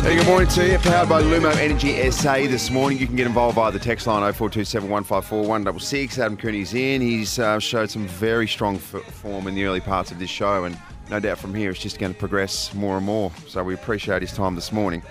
Hey, 0.00 0.16
good 0.16 0.26
morning 0.26 0.48
to 0.50 0.66
you. 0.66 0.78
Powered 0.78 1.08
by 1.08 1.20
Lumo 1.20 1.54
Energy 1.56 2.10
SA 2.10 2.34
this 2.46 2.70
morning. 2.70 2.98
You 2.98 3.06
can 3.06 3.16
get 3.16 3.26
involved 3.26 3.56
via 3.56 3.72
the 3.72 3.78
text 3.78 4.06
line 4.06 4.20
0427 4.20 4.88
154 4.88 5.40
166. 5.40 6.18
Adam 6.18 6.36
Cooney's 6.36 6.72
in. 6.72 7.00
He's 7.00 7.38
uh, 7.38 7.58
showed 7.58 7.90
some 7.90 8.06
very 8.06 8.46
strong 8.48 8.76
f- 8.76 9.02
form 9.12 9.46
in 9.48 9.54
the 9.54 9.64
early 9.64 9.80
parts 9.80 10.10
of 10.10 10.18
this 10.18 10.30
show, 10.30 10.64
and 10.64 10.78
no 11.10 11.20
doubt 11.20 11.38
from 11.38 11.54
here 11.54 11.70
it's 11.70 11.80
just 11.80 11.98
going 11.98 12.14
to 12.14 12.18
progress 12.18 12.72
more 12.74 12.96
and 12.96 13.04
more. 13.04 13.32
So 13.46 13.62
we 13.64 13.74
appreciate 13.74 14.22
his 14.22 14.32
time 14.32 14.54
this 14.54 14.72
morning. 14.72 15.02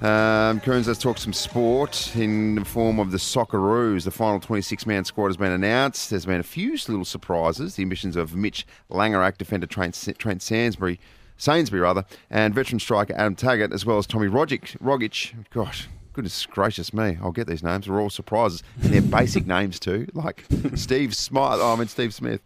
Um, 0.00 0.60
Coons, 0.60 0.88
let's 0.88 1.00
talk 1.00 1.18
some 1.18 1.32
sport 1.32 2.16
in 2.16 2.56
the 2.56 2.64
form 2.64 2.98
of 2.98 3.12
the 3.12 3.18
Socceroos. 3.18 4.04
The 4.04 4.10
final 4.10 4.40
26 4.40 4.86
man 4.86 5.04
squad 5.04 5.28
has 5.28 5.36
been 5.36 5.52
announced. 5.52 6.10
There's 6.10 6.26
been 6.26 6.40
a 6.40 6.42
few 6.42 6.72
little 6.72 7.04
surprises. 7.04 7.76
The 7.76 7.82
admissions 7.82 8.16
of 8.16 8.34
Mitch 8.34 8.66
Langerak, 8.90 9.38
defender 9.38 9.66
Trent, 9.66 10.08
Trent 10.18 10.42
Sainsbury, 10.42 10.98
Sainsbury 11.36 11.80
rather, 11.80 12.04
and 12.30 12.54
veteran 12.54 12.78
striker 12.78 13.14
Adam 13.14 13.34
Taggart, 13.34 13.72
as 13.72 13.84
well 13.84 13.98
as 13.98 14.06
Tommy 14.06 14.28
Rogic. 14.28 14.78
Rogic, 14.78 15.32
gosh, 15.50 15.88
goodness 16.12 16.46
gracious 16.46 16.94
me, 16.94 17.18
I'll 17.22 17.32
get 17.32 17.46
these 17.46 17.62
names. 17.62 17.86
They're 17.86 18.00
all 18.00 18.10
surprises, 18.10 18.62
and 18.82 18.92
they're 18.92 19.02
basic 19.02 19.46
names 19.46 19.78
too, 19.78 20.06
like 20.14 20.44
Steve 20.74 21.14
Smith. 21.14 21.42
Oh, 21.42 21.74
I 21.74 21.76
mean 21.76 21.88
Steve 21.88 22.14
Smith. 22.14 22.40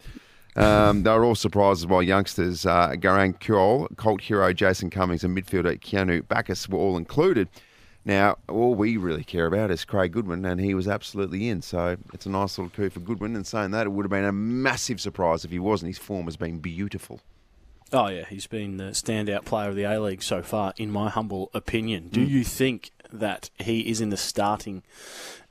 Um, 0.56 1.04
they 1.04 1.10
were 1.10 1.24
all 1.24 1.36
surprises 1.36 1.86
while 1.86 2.02
youngsters, 2.02 2.66
uh, 2.66 2.90
Garang 2.90 3.38
Kuol, 3.38 3.96
cult 3.96 4.20
hero 4.20 4.52
Jason 4.52 4.90
Cummings, 4.90 5.22
and 5.22 5.36
midfielder 5.36 5.78
Keanu 5.80 6.26
Baccus 6.26 6.68
were 6.68 6.78
all 6.78 6.96
included. 6.96 7.48
Now, 8.04 8.38
all 8.48 8.74
we 8.74 8.96
really 8.96 9.24
care 9.24 9.46
about 9.46 9.70
is 9.70 9.84
Craig 9.84 10.12
Goodwin, 10.12 10.44
and 10.44 10.60
he 10.60 10.74
was 10.74 10.88
absolutely 10.88 11.48
in. 11.48 11.60
So 11.60 11.96
it's 12.14 12.26
a 12.26 12.30
nice 12.30 12.56
little 12.56 12.70
coup 12.70 12.88
for 12.88 13.00
Goodwin. 13.00 13.36
And 13.36 13.46
saying 13.46 13.72
that, 13.72 13.86
it 13.86 13.90
would 13.90 14.04
have 14.04 14.10
been 14.10 14.24
a 14.24 14.32
massive 14.32 15.00
surprise 15.00 15.44
if 15.44 15.50
he 15.50 15.58
wasn't. 15.58 15.88
His 15.88 15.98
form 15.98 16.24
has 16.24 16.36
been 16.36 16.58
beautiful. 16.58 17.20
Oh 17.92 18.08
yeah, 18.08 18.24
he's 18.28 18.46
been 18.46 18.76
the 18.76 18.90
standout 18.92 19.44
player 19.44 19.68
of 19.68 19.74
the 19.76 19.82
A 19.84 20.00
League 20.00 20.22
so 20.22 20.42
far, 20.42 20.72
in 20.76 20.90
my 20.90 21.10
humble 21.10 21.50
opinion. 21.54 22.08
Do 22.08 22.24
Mm. 22.24 22.28
you 22.28 22.44
think 22.44 22.92
that 23.12 23.50
he 23.58 23.80
is 23.90 24.00
in 24.00 24.10
the 24.10 24.16
starting 24.16 24.82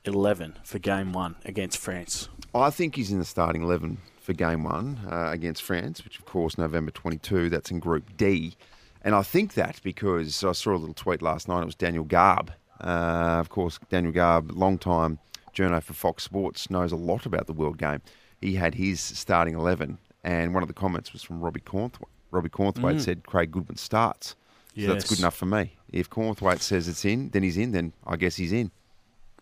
eleven 0.05 0.57
for 0.63 0.79
Game 0.79 1.11
One 1.11 1.35
against 1.43 1.77
France? 1.77 2.29
I 2.55 2.69
think 2.69 2.95
he's 2.95 3.11
in 3.11 3.19
the 3.19 3.25
starting 3.25 3.61
11 3.61 3.99
for 4.21 4.33
game 4.33 4.63
one 4.63 5.01
uh, 5.11 5.29
against 5.31 5.61
France, 5.61 6.03
which, 6.03 6.17
of 6.17 6.25
course, 6.25 6.57
November 6.57 6.89
22. 6.89 7.47
That's 7.49 7.69
in 7.69 7.77
Group 7.79 8.17
D. 8.17 8.55
And 9.03 9.13
I 9.13 9.21
think 9.21 9.53
that 9.53 9.79
because 9.83 10.43
I 10.43 10.53
saw 10.53 10.71
a 10.71 10.77
little 10.77 10.95
tweet 10.95 11.21
last 11.21 11.47
night. 11.47 11.61
It 11.61 11.65
was 11.65 11.75
Daniel 11.75 12.03
Garb. 12.05 12.51
Uh, 12.81 13.37
of 13.39 13.49
course, 13.49 13.77
Daniel 13.89 14.11
Garb, 14.13 14.51
long 14.51 14.79
time 14.79 15.19
journo 15.53 15.83
for 15.83 15.93
Fox 15.93 16.23
Sports, 16.23 16.69
knows 16.71 16.91
a 16.91 16.95
lot 16.95 17.25
about 17.27 17.45
the 17.45 17.53
World 17.53 17.77
Game. 17.77 18.01
He 18.41 18.55
had 18.55 18.73
his 18.75 18.99
starting 18.99 19.53
11, 19.53 19.99
and 20.23 20.53
one 20.53 20.63
of 20.63 20.67
the 20.69 20.73
comments 20.73 21.13
was 21.13 21.21
from 21.21 21.41
Robbie 21.41 21.59
Cornthwaite. 21.59 22.07
Robbie 22.31 22.49
Cornthwaite 22.49 22.95
Mm. 22.97 23.01
said 23.01 23.25
Craig 23.25 23.51
Goodwin 23.51 23.77
starts. 23.77 24.35
So 24.77 24.87
that's 24.93 25.09
good 25.09 25.19
enough 25.19 25.35
for 25.35 25.45
me. 25.45 25.73
If 25.91 26.09
Cornthwaite 26.09 26.61
says 26.61 26.87
it's 26.87 27.03
in, 27.03 27.29
then 27.29 27.43
he's 27.43 27.57
in. 27.57 27.71
Then 27.73 27.91
I 28.07 28.15
guess 28.15 28.37
he's 28.37 28.53
in. 28.53 28.71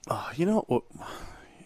Oh, 0.09 0.31
you 0.35 0.45
know 0.45 0.63
what? 0.67 0.83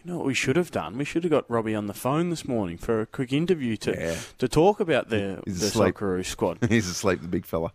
You 0.03 0.11
know 0.11 0.17
what 0.17 0.25
we 0.25 0.33
should 0.33 0.55
have 0.55 0.71
done? 0.71 0.97
We 0.97 1.05
should 1.05 1.23
have 1.23 1.29
got 1.31 1.49
Robbie 1.49 1.75
on 1.75 1.85
the 1.87 1.93
phone 1.93 2.31
this 2.31 2.45
morning 2.47 2.77
for 2.77 3.01
a 3.01 3.05
quick 3.05 3.31
interview 3.31 3.77
to 3.77 3.91
Yeah. 3.91 4.17
to 4.39 4.47
talk 4.47 4.79
about 4.79 5.09
the 5.09 5.41
He's 5.45 5.59
the 5.61 5.67
asleep. 5.67 5.95
Socceroos 5.95 6.25
squad. 6.25 6.57
he's 6.69 6.87
asleep, 6.89 7.21
the 7.21 7.27
big 7.27 7.45
fella. 7.45 7.71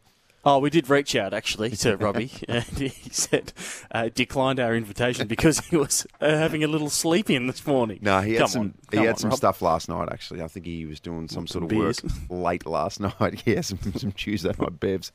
Oh, 0.48 0.60
we 0.60 0.70
did 0.70 0.88
reach 0.88 1.16
out 1.16 1.34
actually 1.34 1.70
to 1.70 1.96
Robbie, 1.98 2.30
and 2.48 2.62
he 2.62 2.90
said 3.10 3.52
uh, 3.90 4.10
declined 4.14 4.60
our 4.60 4.76
invitation 4.76 5.26
because 5.26 5.58
he 5.58 5.76
was 5.76 6.06
uh, 6.20 6.28
having 6.28 6.62
a 6.62 6.68
little 6.68 6.88
sleep 6.88 7.28
in 7.28 7.48
this 7.48 7.66
morning. 7.66 7.98
No, 8.00 8.20
he 8.20 8.34
had 8.34 8.42
Come 8.42 8.48
some. 8.48 8.60
on, 8.62 8.74
he 8.92 8.96
come 8.98 9.06
had 9.06 9.12
on, 9.14 9.18
some 9.18 9.30
Rob. 9.30 9.36
stuff 9.38 9.60
last 9.60 9.88
night. 9.88 10.08
Actually, 10.12 10.42
I 10.42 10.46
think 10.46 10.66
he 10.66 10.86
was 10.86 11.00
doing 11.00 11.26
some 11.26 11.48
sort 11.48 11.64
of 11.64 11.70
beers. 11.70 12.00
work 12.00 12.12
late 12.30 12.64
last 12.64 13.00
night. 13.20 13.42
yeah, 13.44 13.60
some, 13.60 13.80
some 13.96 14.12
Tuesday 14.12 14.52
night 14.56 14.78
bevs. 14.78 15.10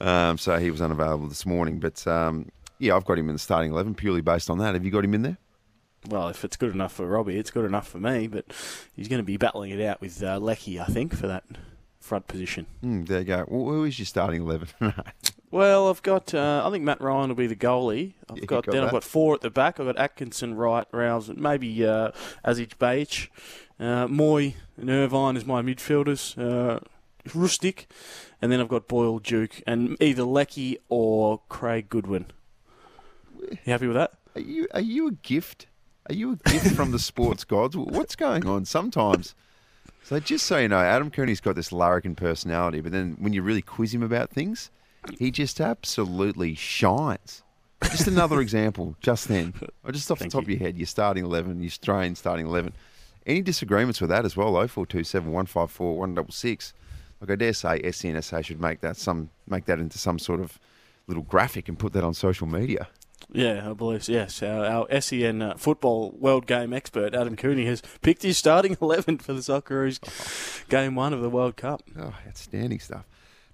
Um, 0.00 0.38
so 0.38 0.58
he 0.58 0.72
was 0.72 0.82
unavailable 0.82 1.28
this 1.28 1.46
morning. 1.46 1.78
But 1.78 2.04
um, 2.08 2.50
yeah, 2.80 2.96
I've 2.96 3.04
got 3.04 3.16
him 3.16 3.28
in 3.28 3.36
the 3.36 3.38
starting 3.38 3.70
eleven 3.70 3.94
purely 3.94 4.22
based 4.22 4.50
on 4.50 4.58
that. 4.58 4.74
Have 4.74 4.84
you 4.84 4.90
got 4.90 5.04
him 5.04 5.14
in 5.14 5.22
there? 5.22 5.38
Well, 6.08 6.28
if 6.30 6.44
it's 6.44 6.56
good 6.56 6.74
enough 6.74 6.94
for 6.94 7.06
Robbie, 7.06 7.38
it's 7.38 7.52
good 7.52 7.64
enough 7.64 7.86
for 7.86 8.00
me. 8.00 8.26
But 8.26 8.46
he's 8.96 9.06
going 9.06 9.20
to 9.20 9.24
be 9.24 9.36
battling 9.36 9.70
it 9.70 9.80
out 9.80 10.00
with 10.00 10.20
uh, 10.20 10.38
Leckie, 10.40 10.80
I 10.80 10.86
think, 10.86 11.14
for 11.14 11.28
that 11.28 11.44
front 12.00 12.26
position. 12.26 12.66
Hmm, 12.80 13.04
there 13.04 13.18
you 13.20 13.24
go. 13.24 13.44
Well, 13.48 13.74
who 13.74 13.84
is 13.84 13.98
your 13.98 14.06
starting 14.06 14.42
eleven? 14.42 14.68
Well, 15.50 15.88
I've 15.88 16.02
got. 16.02 16.34
Uh, 16.34 16.62
I 16.66 16.70
think 16.70 16.84
Matt 16.84 17.00
Ryan 17.00 17.28
will 17.30 17.34
be 17.34 17.46
the 17.46 17.56
goalie. 17.56 18.12
I've 18.28 18.36
Yeah, 18.36 18.44
got, 18.44 18.66
got 18.66 18.72
then 18.72 18.84
I've 18.84 18.90
got 18.90 19.02
four 19.02 19.32
at 19.34 19.40
the 19.40 19.48
back. 19.48 19.80
I've 19.80 19.86
got 19.86 19.96
Atkinson, 19.96 20.54
Wright, 20.56 20.86
Rouse, 20.92 21.30
and 21.30 21.38
maybe 21.38 21.86
uh, 21.86 22.10
Aziz 22.44 22.66
Behich. 22.78 23.28
Uh, 23.80 24.06
Mooy 24.08 24.56
and 24.76 24.90
Irvine 24.90 25.38
is 25.38 25.46
my 25.46 25.62
midfielders. 25.62 26.36
Uh, 26.36 26.80
Hrustic, 27.28 27.86
and 28.42 28.52
then 28.52 28.60
I've 28.60 28.68
got 28.68 28.88
Boyle, 28.88 29.18
Duke, 29.20 29.62
and 29.66 29.96
either 30.00 30.22
Leckie 30.22 30.80
or 30.90 31.40
Craig 31.48 31.88
Goodwin. 31.88 32.26
You 33.40 33.56
happy 33.64 33.86
with 33.86 33.96
that? 33.96 34.12
are 34.34 34.40
you 34.42 34.68
are 34.74 34.80
you 34.80 35.08
a 35.08 35.12
gift? 35.12 35.66
Are 36.10 36.14
you 36.14 36.32
a 36.32 36.36
gift 36.50 36.74
from 36.74 36.90
the 36.90 36.98
sports 36.98 37.44
gods? 37.44 37.74
What's 37.74 38.16
going 38.16 38.46
on? 38.46 38.66
Sometimes. 38.66 39.34
So 40.04 40.18
just 40.20 40.46
so 40.46 40.58
you 40.58 40.68
know, 40.68 40.78
Adam 40.78 41.10
Cooney's 41.10 41.40
got 41.40 41.54
this 41.54 41.70
larrikin 41.72 42.14
personality, 42.14 42.80
but 42.80 42.92
then 42.92 43.16
when 43.18 43.32
you 43.32 43.42
really 43.42 43.62
quiz 43.62 43.94
him 43.94 44.02
about 44.02 44.30
things, 44.30 44.70
he 45.18 45.30
just 45.30 45.60
absolutely 45.60 46.54
shines. 46.54 47.42
Just 47.84 48.06
another 48.06 48.40
example, 48.40 48.96
just 49.00 49.28
then. 49.28 49.54
Or 49.84 49.92
just 49.92 50.10
off 50.10 50.18
Thank 50.18 50.32
the 50.32 50.38
top 50.38 50.48
you. 50.48 50.54
of 50.54 50.60
your 50.60 50.66
head, 50.66 50.78
your 50.78 50.86
starting 50.86 51.24
11, 51.24 51.60
your 51.60 51.66
Australian 51.66 52.14
starting 52.14 52.46
11. 52.46 52.72
Any 53.26 53.42
disagreements 53.42 54.00
with 54.00 54.10
that 54.10 54.24
as 54.24 54.36
well? 54.36 54.52
0427 54.52 55.30
154 55.30 55.96
166. 55.98 56.72
Like 57.20 57.30
I 57.30 57.34
dare 57.36 57.52
say, 57.52 57.90
SEN 57.90 58.20
SA 58.22 58.42
should 58.42 58.60
make 58.60 58.80
that 58.80 58.96
some 58.96 59.30
make 59.46 59.66
that 59.66 59.78
into 59.78 59.98
some 59.98 60.18
sort 60.18 60.40
of 60.40 60.58
little 61.06 61.24
graphic 61.24 61.68
and 61.68 61.78
put 61.78 61.92
that 61.92 62.04
on 62.04 62.14
social 62.14 62.46
media. 62.46 62.88
Yeah, 63.32 63.70
I 63.70 63.72
believe 63.74 64.04
so. 64.04 64.12
Yes. 64.12 64.42
Our, 64.42 64.64
our 64.64 65.00
SEN 65.00 65.42
uh, 65.42 65.56
football 65.56 66.12
world 66.18 66.46
game 66.46 66.72
expert, 66.72 67.14
Adam 67.14 67.36
Cooney, 67.36 67.66
has 67.66 67.82
picked 68.02 68.22
his 68.22 68.38
starting 68.38 68.76
11 68.82 69.18
for 69.18 69.32
the 69.32 69.40
Socceroos 69.40 69.98
game 70.68 70.94
one 70.94 71.12
of 71.12 71.20
the 71.20 71.30
World 71.30 71.56
Cup. 71.56 71.82
Oh, 71.98 72.14
outstanding 72.26 72.80
stuff. 72.80 73.04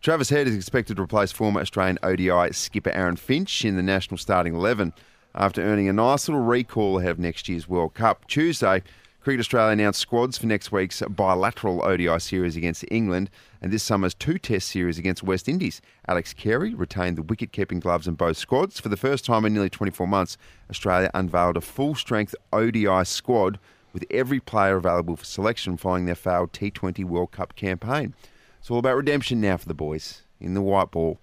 Travis 0.01 0.29
Head 0.29 0.47
is 0.47 0.55
expected 0.55 0.97
to 0.97 1.03
replace 1.03 1.33
former 1.33 1.61
Australian 1.61 1.99
ODI 2.03 2.53
skipper 2.53 2.91
Aaron 2.91 3.17
Finch 3.17 3.65
in 3.65 3.77
the 3.77 3.83
national 3.83 4.19
starting 4.19 4.55
11 4.55 4.93
after 5.35 5.63
earning 5.63 5.89
a 5.89 5.93
nice 5.93 6.29
little 6.29 6.45
recall 6.45 6.99
ahead 6.99 7.11
of 7.13 7.19
next 7.19 7.49
year's 7.49 7.67
World 7.69 7.95
Cup. 7.95 8.29
Tuesday, 8.29 8.83
Cricket 9.25 9.41
Australia 9.41 9.73
announced 9.73 10.01
squads 10.01 10.37
for 10.37 10.45
next 10.45 10.71
week's 10.71 11.01
bilateral 11.09 11.83
ODI 11.83 12.19
series 12.19 12.57
against 12.57 12.85
England 12.91 13.31
and 13.62 13.73
this 13.73 13.83
summer's 13.83 14.12
two 14.12 14.37
test 14.37 14.69
series 14.69 14.99
against 14.99 15.23
West 15.23 15.49
Indies. 15.49 15.81
Alex 16.06 16.35
Carey 16.35 16.75
retained 16.75 17.17
the 17.17 17.23
wicket 17.23 17.50
keeping 17.50 17.81
gloves 17.81 18.06
in 18.06 18.17
both 18.17 18.37
squads. 18.37 18.79
For 18.79 18.91
the 18.91 18.99
first 18.99 19.25
time 19.25 19.47
in 19.47 19.55
nearly 19.55 19.71
24 19.71 20.06
months, 20.06 20.37
Australia 20.69 21.11
unveiled 21.15 21.56
a 21.56 21.62
full 21.62 21.94
strength 21.94 22.35
ODI 22.53 23.03
squad 23.06 23.59
with 23.94 24.05
every 24.11 24.41
player 24.41 24.76
available 24.76 25.17
for 25.17 25.25
selection 25.25 25.79
following 25.79 26.05
their 26.05 26.15
failed 26.15 26.53
T20 26.53 27.03
World 27.06 27.31
Cup 27.31 27.56
campaign. 27.56 28.15
It's 28.61 28.71
all 28.71 28.79
about 28.79 28.99
redemption 28.99 29.41
now 29.41 29.56
for 29.56 29.69
the 29.69 29.73
boys 29.73 30.21
in 30.38 30.53
the 30.53 30.61
white 30.61 30.91
ball. 30.91 31.19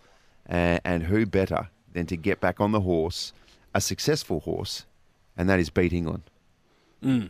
Uh, 0.50 0.80
and 0.84 1.04
who 1.04 1.28
better 1.28 1.70
than 1.94 2.08
to 2.08 2.18
get 2.18 2.42
back 2.42 2.60
on 2.60 2.72
the 2.72 2.82
horse, 2.82 3.32
a 3.76 3.80
successful 3.80 4.40
horse, 4.40 4.88
and 5.38 5.48
that 5.48 5.60
is 5.60 5.70
beat 5.70 5.94
England. 5.94 6.24
Mm. 7.04 7.30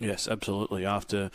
Yes, 0.00 0.26
absolutely. 0.26 0.86
After, 0.86 1.30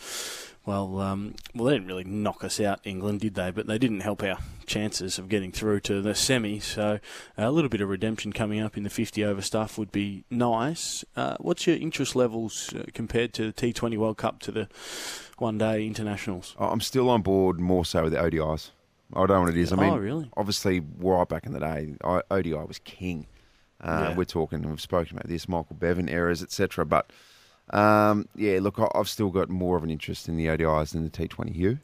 well, 0.66 0.98
um, 0.98 1.36
well, 1.54 1.66
they 1.66 1.74
didn't 1.74 1.86
really 1.86 2.02
knock 2.04 2.42
us 2.42 2.58
out, 2.60 2.80
England, 2.84 3.20
did 3.20 3.34
they? 3.34 3.50
But 3.52 3.68
they 3.68 3.78
didn't 3.78 4.00
help 4.00 4.22
our 4.24 4.38
chances 4.66 5.18
of 5.20 5.28
getting 5.28 5.52
through 5.52 5.78
to 5.80 6.02
the 6.02 6.14
semi. 6.16 6.58
So 6.58 6.98
a 7.38 7.50
little 7.52 7.70
bit 7.70 7.80
of 7.80 7.88
redemption 7.88 8.32
coming 8.32 8.60
up 8.60 8.76
in 8.76 8.82
the 8.82 8.90
50 8.90 9.24
over 9.24 9.40
stuff 9.40 9.78
would 9.78 9.92
be 9.92 10.24
nice. 10.30 11.04
Uh, 11.14 11.36
what's 11.38 11.66
your 11.66 11.76
interest 11.76 12.16
levels 12.16 12.74
uh, 12.74 12.82
compared 12.92 13.32
to 13.34 13.50
the 13.50 13.52
T20 13.52 13.96
World 13.96 14.16
Cup 14.18 14.40
to 14.40 14.50
the 14.52 14.68
one 15.38 15.58
day 15.58 15.86
internationals? 15.86 16.56
I'm 16.58 16.80
still 16.80 17.08
on 17.08 17.22
board 17.22 17.60
more 17.60 17.84
so 17.84 18.02
with 18.02 18.12
the 18.14 18.18
ODIs. 18.18 18.70
I 19.14 19.18
don't 19.20 19.28
know 19.28 19.40
what 19.42 19.50
it 19.50 19.56
is. 19.56 19.72
I 19.72 19.76
mean, 19.76 19.92
Oh, 19.92 19.96
really? 19.98 20.28
obviously, 20.36 20.82
right 20.98 21.28
back 21.28 21.46
in 21.46 21.52
the 21.52 21.60
day, 21.60 21.94
ODI 22.02 22.54
was 22.66 22.80
king. 22.80 23.28
Uh, 23.80 24.08
Yeah. 24.08 24.16
We're 24.16 24.24
talking, 24.24 24.68
we've 24.68 24.80
spoken 24.80 25.16
about 25.16 25.28
this, 25.28 25.48
Michael 25.48 25.76
Bevan 25.78 26.08
eras, 26.08 26.42
etc. 26.42 26.84
But 26.84 27.12
um, 27.70 28.28
yeah, 28.34 28.58
look, 28.60 28.78
I've 28.94 29.08
still 29.08 29.30
got 29.30 29.48
more 29.48 29.76
of 29.76 29.84
an 29.84 29.90
interest 29.90 30.28
in 30.28 30.36
the 30.36 30.46
ODIs 30.46 30.92
than 30.92 31.04
the 31.04 31.10
T20. 31.10 31.54
You? 31.54 31.78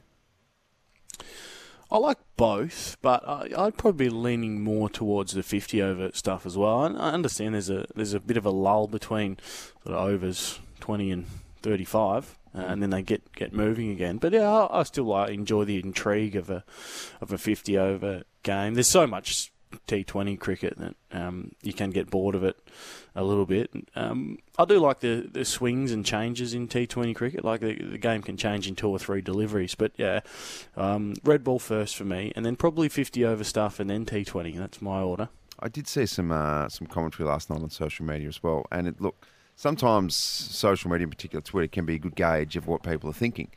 I 1.91 1.97
like 1.97 2.17
both, 2.37 2.97
but 3.03 3.27
I, 3.27 3.49
I'd 3.55 3.77
probably 3.77 4.09
be 4.09 4.15
leaning 4.15 4.63
more 4.63 4.89
towards 4.89 5.33
the 5.33 5.43
50 5.43 5.81
over 5.81 6.09
stuff 6.13 6.45
as 6.45 6.57
well. 6.57 6.79
I, 6.79 6.87
I 6.87 7.11
understand 7.11 7.53
there's 7.53 7.69
a 7.69 7.85
there's 7.95 8.15
a 8.15 8.19
bit 8.19 8.37
of 8.37 8.45
a 8.45 8.49
lull 8.49 8.87
between 8.87 9.37
sort 9.83 9.95
of 9.95 10.07
overs 10.09 10.59
20 10.79 11.11
and 11.11 11.25
35, 11.61 12.37
uh, 12.55 12.61
and 12.61 12.81
then 12.81 12.89
they 12.89 13.03
get, 13.03 13.31
get 13.33 13.53
moving 13.53 13.91
again. 13.91 14.17
But 14.17 14.33
yeah, 14.33 14.49
I, 14.49 14.79
I 14.79 14.83
still 14.83 15.05
like 15.05 15.29
enjoy 15.29 15.65
the 15.65 15.79
intrigue 15.79 16.35
of 16.35 16.49
a 16.49 16.63
of 17.21 17.31
a 17.31 17.37
50 17.37 17.77
over 17.77 18.23
game. 18.41 18.73
There's 18.73 18.87
so 18.87 19.05
much 19.05 19.52
T20 19.87 20.39
cricket 20.39 20.77
that 20.77 20.95
um, 21.11 21.51
you 21.61 21.73
can 21.73 21.91
get 21.91 22.09
bored 22.09 22.35
of 22.35 22.43
it 22.43 22.57
a 23.15 23.23
little 23.23 23.45
bit. 23.45 23.71
Um, 23.95 24.39
I 24.57 24.65
do 24.65 24.79
like 24.79 24.99
the, 24.99 25.29
the 25.31 25.45
swings 25.45 25.91
and 25.91 26.05
changes 26.05 26.53
in 26.53 26.67
T20 26.67 27.15
cricket. 27.15 27.43
Like 27.43 27.61
the, 27.61 27.75
the 27.75 27.97
game 27.97 28.21
can 28.21 28.37
change 28.37 28.67
in 28.67 28.75
two 28.75 28.89
or 28.89 28.99
three 28.99 29.21
deliveries. 29.21 29.75
But 29.75 29.91
yeah, 29.97 30.21
um, 30.75 31.15
red 31.23 31.43
ball 31.43 31.59
first 31.59 31.95
for 31.95 32.05
me, 32.05 32.31
and 32.35 32.45
then 32.45 32.55
probably 32.55 32.89
50 32.89 33.25
over 33.25 33.43
stuff, 33.43 33.79
and 33.79 33.89
then 33.89 34.05
T20. 34.05 34.57
That's 34.57 34.81
my 34.81 35.01
order. 35.01 35.29
I 35.59 35.69
did 35.69 35.87
see 35.87 36.05
some 36.05 36.31
uh, 36.31 36.67
some 36.69 36.87
commentary 36.87 37.27
last 37.27 37.49
night 37.49 37.61
on 37.61 37.69
social 37.69 38.05
media 38.05 38.27
as 38.27 38.41
well, 38.41 38.65
and 38.71 38.87
it 38.87 38.99
look 38.99 39.27
sometimes 39.55 40.15
social 40.15 40.89
media, 40.89 41.05
in 41.05 41.11
particular 41.11 41.41
Twitter, 41.41 41.67
can 41.67 41.85
be 41.85 41.95
a 41.95 41.99
good 41.99 42.15
gauge 42.15 42.55
of 42.55 42.67
what 42.67 42.83
people 42.83 43.09
are 43.09 43.13
thinking. 43.13 43.49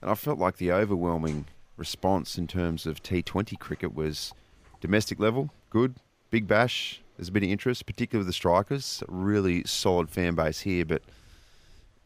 And 0.00 0.10
I 0.10 0.14
felt 0.14 0.38
like 0.38 0.58
the 0.58 0.70
overwhelming 0.70 1.46
response 1.76 2.38
in 2.38 2.46
terms 2.46 2.86
of 2.86 3.02
T20 3.02 3.58
cricket 3.58 3.94
was 3.94 4.32
domestic 4.84 5.18
level, 5.18 5.48
good, 5.70 5.94
big 6.30 6.46
bash. 6.46 7.00
There's 7.16 7.28
a 7.28 7.32
bit 7.32 7.42
of 7.42 7.48
interest, 7.48 7.86
particularly 7.86 8.20
with 8.20 8.26
the 8.26 8.34
strikers. 8.34 9.02
Really 9.08 9.64
solid 9.64 10.10
fan 10.10 10.34
base 10.34 10.60
here, 10.60 10.84
but 10.84 11.00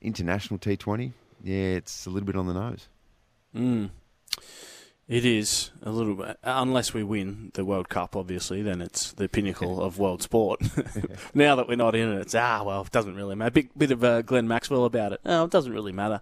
international 0.00 0.60
T20, 0.60 1.10
yeah, 1.42 1.56
it's 1.56 2.06
a 2.06 2.10
little 2.10 2.24
bit 2.24 2.36
on 2.36 2.46
the 2.46 2.54
nose. 2.54 2.86
Mm. 3.52 3.90
It 5.08 5.24
is 5.24 5.72
a 5.82 5.90
little 5.90 6.14
bit, 6.14 6.38
unless 6.44 6.94
we 6.94 7.02
win 7.02 7.50
the 7.54 7.64
World 7.64 7.88
Cup, 7.88 8.14
obviously, 8.14 8.62
then 8.62 8.80
it's 8.80 9.10
the 9.10 9.28
pinnacle 9.28 9.82
of 9.82 9.98
world 9.98 10.22
sport. 10.22 10.60
now 11.34 11.56
that 11.56 11.66
we're 11.66 11.74
not 11.74 11.96
in 11.96 12.12
it, 12.12 12.20
it's, 12.20 12.34
ah, 12.36 12.62
well, 12.62 12.82
it 12.82 12.92
doesn't 12.92 13.16
really 13.16 13.34
matter. 13.34 13.50
Big 13.50 13.70
bit 13.76 13.90
of 13.90 14.04
uh, 14.04 14.22
Glenn 14.22 14.46
Maxwell 14.46 14.84
about 14.84 15.12
it. 15.12 15.20
Oh, 15.24 15.46
it 15.46 15.50
doesn't 15.50 15.72
really 15.72 15.92
matter. 15.92 16.20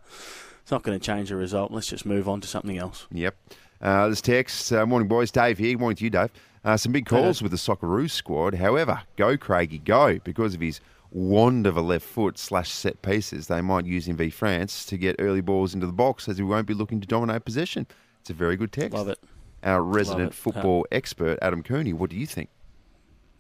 It's 0.67 0.73
not 0.73 0.83
going 0.83 0.99
to 0.99 1.07
change 1.07 1.29
the 1.29 1.37
result. 1.37 1.71
Let's 1.71 1.87
just 1.87 2.05
move 2.05 2.29
on 2.29 2.41
to 2.41 2.49
something 2.49 2.77
else. 2.77 3.07
Yep. 3.13 3.37
Uh, 3.81 4.09
this 4.09 4.21
text, 4.21 4.73
uh, 4.73 4.85
morning 4.85 5.07
boys, 5.07 5.31
Dave 5.31 5.59
here. 5.59 5.79
Morning 5.79 5.95
to 5.95 6.03
you, 6.03 6.11
Dave. 6.11 6.31
Uh, 6.65 6.77
some 6.77 6.91
big 6.91 7.07
calls 7.07 7.41
with 7.41 7.53
the 7.53 7.57
Socceroos 7.57 8.11
squad. 8.11 8.55
However, 8.55 9.01
go 9.15 9.37
Craigie, 9.37 9.79
go 9.79 10.19
because 10.25 10.57
of 10.57 10.61
his 10.61 10.81
wand 11.13 11.69
of 11.69 11.77
a 11.77 11.81
left 11.81 12.05
foot 12.05 12.37
slash 12.37 12.73
set 12.73 13.01
pieces. 13.01 13.47
They 13.47 13.61
might 13.61 13.87
use 13.87 14.09
him 14.09 14.17
v 14.17 14.29
France 14.29 14.85
to 14.87 14.97
get 14.97 15.15
early 15.21 15.41
balls 15.41 15.73
into 15.73 15.87
the 15.87 15.93
box, 15.93 16.29
as 16.29 16.37
he 16.37 16.43
won't 16.43 16.67
be 16.67 16.75
looking 16.75 17.01
to 17.01 17.07
dominate 17.07 17.45
possession. 17.45 17.87
It's 18.23 18.31
a 18.31 18.35
very 18.35 18.57
good 18.57 18.73
text. 18.73 18.93
Love 18.93 19.09
it. 19.09 19.21
Our 19.63 19.83
resident 19.85 20.33
it. 20.33 20.35
football 20.35 20.85
expert, 20.91 21.39
Adam 21.41 21.63
Cooney. 21.63 21.93
What 21.93 22.11
do 22.11 22.17
you 22.17 22.27
think? 22.27 22.49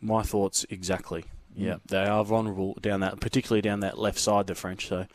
My 0.00 0.22
thoughts 0.22 0.64
exactly. 0.70 1.24
Yeah, 1.56 1.76
they 1.86 2.04
are 2.04 2.24
vulnerable 2.24 2.76
down 2.80 3.00
that, 3.00 3.20
particularly 3.20 3.62
down 3.62 3.80
that 3.80 3.98
left 3.98 4.18
side, 4.18 4.46
the 4.46 4.54
French. 4.54 4.88
So 4.88 5.06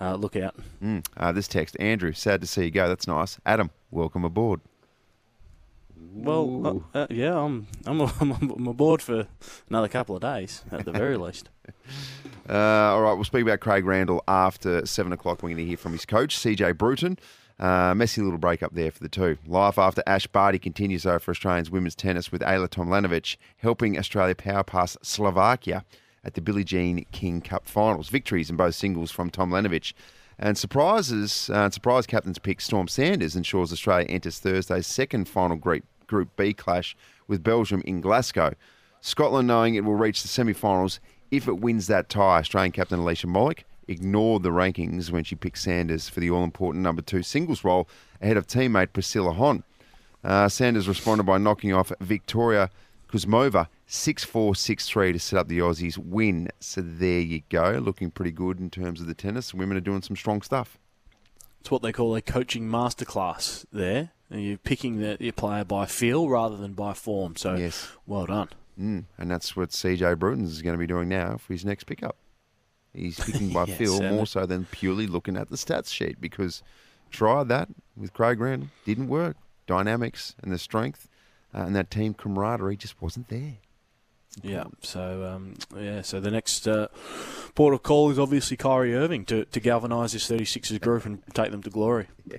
uh, 0.00 0.14
look 0.14 0.36
out. 0.36 0.54
Mm. 0.82 1.04
Uh, 1.16 1.32
this 1.32 1.48
text, 1.48 1.76
Andrew. 1.80 2.12
Sad 2.12 2.40
to 2.40 2.46
see 2.46 2.64
you 2.64 2.70
go. 2.70 2.88
That's 2.88 3.06
nice. 3.06 3.38
Adam, 3.44 3.70
welcome 3.90 4.24
aboard. 4.24 4.60
Well, 6.14 6.84
uh, 6.94 6.98
uh, 6.98 7.06
yeah, 7.10 7.36
I'm 7.36 7.66
I'm, 7.86 8.00
I'm 8.00 8.32
I'm 8.56 8.66
aboard 8.66 9.02
for 9.02 9.26
another 9.68 9.88
couple 9.88 10.14
of 10.14 10.22
days 10.22 10.62
at 10.70 10.84
the 10.84 10.92
very 10.92 11.16
least. 11.18 11.48
Uh, 12.48 12.54
all 12.54 13.02
right, 13.02 13.14
we'll 13.14 13.24
speak 13.24 13.42
about 13.42 13.60
Craig 13.60 13.84
Randall 13.84 14.22
after 14.28 14.84
seven 14.86 15.12
o'clock. 15.12 15.42
We're 15.42 15.50
going 15.50 15.58
to 15.58 15.64
hear 15.64 15.76
from 15.76 15.92
his 15.92 16.04
coach, 16.04 16.36
CJ 16.36 16.76
Bruton. 16.76 17.18
Uh, 17.62 17.94
messy 17.94 18.20
little 18.20 18.40
break 18.40 18.60
up 18.60 18.74
there 18.74 18.90
for 18.90 18.98
the 18.98 19.08
two. 19.08 19.38
Life 19.46 19.78
after 19.78 20.02
Ash 20.04 20.26
Barty 20.26 20.58
continues 20.58 21.04
though 21.04 21.20
for 21.20 21.30
Australians 21.30 21.70
women's 21.70 21.94
tennis 21.94 22.32
with 22.32 22.42
Ajla 22.42 22.68
Tomljanovic 22.68 23.36
helping 23.58 23.96
Australia 23.96 24.34
power 24.34 24.64
past 24.64 24.98
Slovakia 25.00 25.84
at 26.24 26.34
the 26.34 26.40
Billie 26.40 26.64
Jean 26.64 27.06
King 27.12 27.40
Cup 27.40 27.68
finals. 27.68 28.08
Victories 28.08 28.50
in 28.50 28.56
both 28.56 28.74
singles 28.74 29.12
from 29.12 29.30
Tomlanovic. 29.30 29.92
And 30.40 30.58
surprises, 30.58 31.50
uh, 31.50 31.70
surprise 31.70 32.04
captain's 32.04 32.40
pick 32.40 32.60
Storm 32.60 32.88
Sanders 32.88 33.36
ensures 33.36 33.72
Australia 33.72 34.06
enters 34.08 34.40
Thursday's 34.40 34.88
second 34.88 35.28
final 35.28 35.56
Group, 35.56 35.84
group 36.08 36.34
B 36.36 36.52
clash 36.52 36.96
with 37.28 37.44
Belgium 37.44 37.80
in 37.86 38.00
Glasgow. 38.00 38.54
Scotland 39.00 39.46
knowing 39.46 39.76
it 39.76 39.84
will 39.84 39.94
reach 39.94 40.22
the 40.22 40.28
semi-finals 40.28 40.98
if 41.30 41.46
it 41.46 41.60
wins 41.60 41.86
that 41.86 42.08
tie. 42.08 42.40
Australian 42.40 42.72
captain 42.72 42.98
Alicia 42.98 43.28
Molik 43.28 43.62
ignored 43.88 44.42
the 44.42 44.50
rankings 44.50 45.10
when 45.10 45.24
she 45.24 45.34
picked 45.34 45.58
Sanders 45.58 46.08
for 46.08 46.20
the 46.20 46.30
all-important 46.30 46.82
number 46.82 47.02
two 47.02 47.22
singles 47.22 47.64
role 47.64 47.88
ahead 48.20 48.36
of 48.36 48.46
teammate 48.46 48.92
Priscilla 48.92 49.32
Hon. 49.32 49.62
Uh, 50.24 50.48
Sanders 50.48 50.86
responded 50.88 51.24
by 51.24 51.38
knocking 51.38 51.72
off 51.72 51.92
Victoria 52.00 52.70
Kuzmova 53.08 53.66
6-4, 53.88 54.52
6-3 54.52 55.12
to 55.12 55.18
set 55.18 55.38
up 55.38 55.48
the 55.48 55.58
Aussies 55.58 55.98
win. 55.98 56.48
So 56.60 56.80
there 56.80 57.20
you 57.20 57.42
go, 57.50 57.80
looking 57.82 58.10
pretty 58.10 58.30
good 58.32 58.58
in 58.58 58.70
terms 58.70 59.00
of 59.00 59.06
the 59.06 59.14
tennis. 59.14 59.52
Women 59.52 59.76
are 59.76 59.80
doing 59.80 60.02
some 60.02 60.16
strong 60.16 60.40
stuff. 60.42 60.78
It's 61.60 61.70
what 61.70 61.82
they 61.82 61.92
call 61.92 62.14
a 62.16 62.22
coaching 62.22 62.68
masterclass. 62.68 63.64
There, 63.72 64.10
And 64.30 64.42
you're 64.42 64.58
picking 64.58 64.98
the, 65.00 65.16
your 65.20 65.32
player 65.32 65.64
by 65.64 65.86
feel 65.86 66.28
rather 66.28 66.56
than 66.56 66.72
by 66.72 66.92
form. 66.94 67.36
So 67.36 67.54
Yes. 67.56 67.88
well 68.06 68.26
done. 68.26 68.48
Mm, 68.80 69.04
and 69.18 69.30
that's 69.30 69.54
what 69.54 69.70
CJ 69.70 70.18
Bruton 70.18 70.44
is 70.44 70.62
going 70.62 70.74
to 70.74 70.78
be 70.78 70.86
doing 70.86 71.08
now 71.08 71.36
for 71.36 71.52
his 71.52 71.64
next 71.64 71.84
pickup. 71.84 72.16
He's 72.94 73.18
picking 73.18 73.50
by 73.50 73.64
Yes, 73.68 73.78
feel 73.78 74.02
more 74.02 74.26
so 74.26 74.46
than 74.46 74.66
purely 74.66 75.06
looking 75.06 75.36
at 75.36 75.50
the 75.50 75.56
stats 75.56 75.92
sheet 75.92 76.20
because 76.20 76.62
tried 77.10 77.48
that 77.48 77.68
with 77.96 78.12
Craig 78.12 78.40
Randall, 78.40 78.68
didn't 78.84 79.08
work. 79.08 79.36
Dynamics 79.66 80.34
and 80.42 80.52
the 80.52 80.58
strength 80.58 81.08
uh, 81.54 81.60
and 81.60 81.76
that 81.76 81.90
team 81.90 82.14
camaraderie 82.14 82.76
just 82.76 83.00
wasn't 83.00 83.28
there. 83.28 83.54
Yeah. 84.42 84.64
So 84.80 85.24
um, 85.24 85.54
yeah. 85.76 86.02
So 86.02 86.20
the 86.20 86.30
next 86.30 86.66
uh, 86.66 86.88
port 87.54 87.74
of 87.74 87.82
call 87.82 88.10
is 88.10 88.18
obviously 88.18 88.56
Kyrie 88.56 88.94
Irving 88.94 89.24
to, 89.26 89.44
to 89.44 89.60
galvanise 89.60 90.12
this 90.12 90.28
36ers 90.28 90.80
group 90.80 91.04
and 91.04 91.22
take 91.34 91.50
them 91.50 91.62
to 91.62 91.70
glory. 91.70 92.08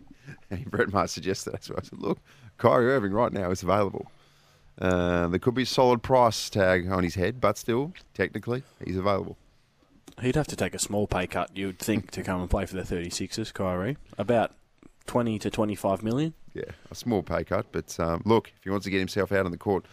And 0.50 0.70
Brett 0.72 0.92
Maher 0.92 1.08
suggested 1.08 1.52
that. 1.52 1.64
So 1.64 1.76
I 1.78 1.82
said, 1.82 2.00
look, 2.00 2.20
Kyrie 2.58 2.88
Irving 2.88 3.12
right 3.12 3.34
now 3.34 3.52
is 3.52 3.62
available. 3.62 4.10
Uh, 4.80 5.28
there 5.28 5.40
could 5.40 5.54
be 5.54 5.64
a 5.64 5.66
solid 5.66 6.02
price 6.02 6.50
tag 6.50 6.90
on 6.90 7.04
his 7.04 7.16
head, 7.16 7.42
but 7.42 7.58
still, 7.58 7.92
technically, 8.14 8.64
he's 8.86 8.98
available. 8.98 9.38
He'd 10.22 10.36
have 10.36 10.48
to 10.48 10.56
take 10.56 10.74
a 10.74 10.80
small 10.80 11.08
pay 11.08 11.28
cut, 11.28 11.56
you 11.56 11.68
would 11.68 11.80
think, 11.80 12.12
to 12.12 12.24
come 12.24 12.42
and 12.42 12.50
play 12.50 12.66
for 12.66 12.76
the 12.76 12.84
36ers, 12.84 13.54
Kyrie. 13.54 13.98
About 14.18 14.52
20 15.08 15.40
to 15.40 15.50
25 15.50 16.04
million. 16.04 16.34
Yeah, 16.54 16.64
a 16.92 16.96
small 16.96 17.24
pay 17.24 17.44
cut, 17.44 17.66
but 17.72 18.00
um, 18.00 18.22
look, 18.26 18.52
if 18.56 18.64
he 18.64 18.70
wants 18.70 18.84
to 18.86 18.92
get 18.92 19.00
himself 19.00 19.32
out 19.32 19.46
on 19.46 19.52
the 19.52 19.58
court, 19.58 19.86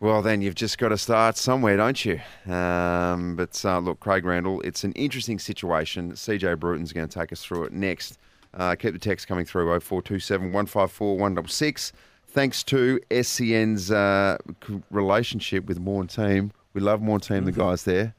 well, 0.00 0.20
then 0.20 0.42
you've 0.42 0.56
just 0.56 0.78
got 0.78 0.88
to 0.88 0.98
start 0.98 1.36
somewhere, 1.36 1.76
don't 1.76 2.04
you? 2.04 2.20
Um, 2.52 3.36
but 3.36 3.64
uh, 3.64 3.78
look, 3.78 4.00
Craig 4.00 4.24
Randall, 4.24 4.60
it's 4.62 4.84
an 4.84 4.92
interesting 4.92 5.38
situation. 5.38 6.12
CJ 6.12 6.58
Bruton's 6.58 6.92
going 6.92 7.08
to 7.08 7.18
take 7.18 7.32
us 7.32 7.42
through 7.42 7.64
it 7.64 7.72
next. 7.72 8.18
Uh, 8.52 8.74
keep 8.74 8.92
the 8.92 8.98
text 8.98 9.26
coming 9.26 9.44
through 9.44 9.66
0427 9.80 10.52
154 10.52 11.12
166. 11.16 11.92
Thanks 12.26 12.62
to 12.64 13.00
SEN's 13.22 13.90
uh, 13.90 14.38
relationship 14.90 15.66
with 15.66 15.78
Morn 15.78 16.08
Team. 16.08 16.52
We 16.72 16.80
love 16.80 17.00
Morn 17.00 17.20
Team, 17.20 17.44
the 17.44 17.52
guys 17.52 17.84
there. 17.84 18.14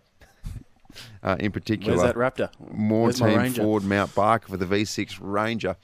Uh, 1.24 1.36
in 1.40 1.52
particular, 1.52 1.98
Where's 1.98 2.14
that 2.14 2.16
Raptor? 2.16 2.50
more 2.72 3.06
Where's 3.06 3.20
team 3.20 3.52
Ford 3.54 3.84
Mount 3.84 4.14
Barker 4.16 4.50
for 4.50 4.58
the 4.58 4.66
V6 4.66 5.18
Ranger. 5.22 5.76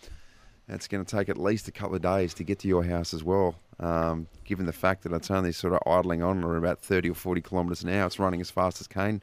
That's 0.67 0.87
going 0.87 1.03
to 1.03 1.17
take 1.17 1.27
at 1.27 1.37
least 1.37 1.67
a 1.67 1.71
couple 1.71 1.95
of 1.95 2.01
days 2.01 2.33
to 2.35 2.43
get 2.43 2.59
to 2.59 2.67
your 2.67 2.83
house 2.83 3.13
as 3.13 3.23
well. 3.23 3.55
Um, 3.79 4.27
given 4.45 4.65
the 4.67 4.73
fact 4.73 5.03
that 5.03 5.11
it's 5.11 5.29
only 5.31 5.51
sort 5.51 5.73
of 5.73 5.79
idling 5.85 6.21
on 6.21 6.43
at 6.43 6.57
about 6.57 6.79
30 6.79 7.09
or 7.09 7.13
40 7.15 7.41
kilometres 7.41 7.83
an 7.83 7.89
hour, 7.89 8.05
it's 8.05 8.19
running 8.19 8.39
as 8.41 8.49
fast 8.51 8.79
as 8.79 8.87
Kane 8.87 9.21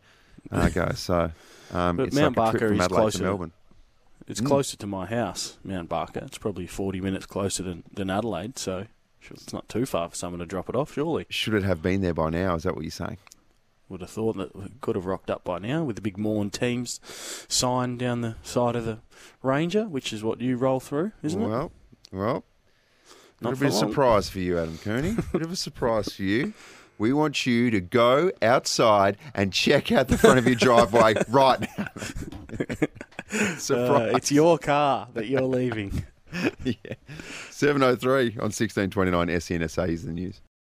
uh, 0.50 0.68
goes. 0.74 0.98
So 0.98 1.30
um, 1.72 1.96
But 1.96 2.08
it's 2.08 2.16
Mount 2.16 2.36
like 2.36 2.54
a 2.54 2.58
trip 2.58 2.60
Barker 2.60 2.68
from 2.68 2.80
is 2.80 2.84
Adelaide 2.84 3.00
closer. 3.00 3.18
to 3.18 3.24
Melbourne. 3.24 3.52
It's 4.26 4.40
Mm. 4.42 4.46
closer 4.46 4.76
to 4.76 4.86
my 4.86 5.06
house, 5.06 5.56
Mount 5.64 5.88
Barker. 5.88 6.20
It's 6.20 6.36
probably 6.36 6.66
40 6.66 7.00
minutes 7.00 7.24
closer 7.24 7.62
than, 7.62 7.84
than 7.94 8.10
Adelaide, 8.10 8.58
so 8.58 8.86
it's 9.30 9.52
not 9.54 9.68
too 9.70 9.86
far 9.86 10.10
for 10.10 10.16
someone 10.16 10.40
to 10.40 10.46
drop 10.46 10.68
it 10.68 10.74
off, 10.76 10.92
surely. 10.92 11.24
Should 11.30 11.54
it 11.54 11.62
have 11.62 11.80
been 11.80 12.02
there 12.02 12.12
by 12.12 12.28
now? 12.28 12.56
Is 12.56 12.64
that 12.64 12.74
what 12.74 12.82
you're 12.84 12.90
saying? 12.90 13.16
Would 13.88 14.02
have 14.02 14.10
thought 14.10 14.36
that 14.36 14.54
we 14.54 14.66
could 14.82 14.96
have 14.96 15.06
rocked 15.06 15.30
up 15.30 15.44
by 15.44 15.58
now 15.58 15.82
with 15.82 15.96
the 15.96 16.02
big 16.02 16.18
Morn 16.18 16.50
teams 16.50 17.00
sign 17.48 17.96
down 17.96 18.20
the 18.20 18.36
side 18.42 18.76
of 18.76 18.84
the 18.84 18.98
Ranger, 19.42 19.84
which 19.84 20.12
is 20.12 20.22
what 20.22 20.40
you 20.42 20.56
roll 20.58 20.78
through, 20.78 21.12
isn't 21.22 21.40
it? 21.40 21.46
well, 21.48 21.72
well, 22.12 22.44
Not 23.40 23.54
a 23.54 23.56
bit 23.56 23.68
of 23.68 23.74
a 23.74 23.78
long. 23.78 23.88
surprise 23.88 24.28
for 24.28 24.40
you, 24.40 24.58
Adam 24.58 24.76
Cooney. 24.78 25.16
bit 25.32 25.40
of 25.42 25.50
a 25.50 25.56
surprise 25.56 26.12
for 26.12 26.22
you. 26.22 26.52
We 26.98 27.12
want 27.14 27.46
you 27.46 27.70
to 27.70 27.80
go 27.80 28.30
outside 28.42 29.16
and 29.34 29.52
check 29.54 29.90
out 29.92 30.08
the 30.08 30.18
front 30.18 30.38
of 30.38 30.46
your 30.46 30.56
driveway 30.56 31.14
right 31.28 31.60
now. 31.78 31.86
surprise. 33.56 33.70
Uh, 33.70 34.12
it's 34.16 34.30
your 34.32 34.58
car 34.58 35.08
that 35.14 35.28
you're 35.28 35.40
leaving. 35.42 36.04
yeah. 36.64 36.74
703 37.50 38.32
on 38.38 38.50
1629 38.52 39.40
SEN 39.40 39.68
SA 39.68 39.82
is 39.84 40.04
the 40.04 40.12
news. 40.12 40.40